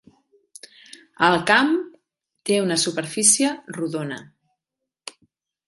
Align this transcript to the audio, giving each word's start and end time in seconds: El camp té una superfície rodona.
El 1.27 1.37
camp 1.51 1.75
té 2.51 2.57
una 2.63 2.79
superfície 2.85 3.53
rodona. 3.79 4.21